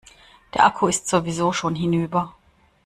[0.55, 2.33] Der Akku ist sowieso schon hinüber.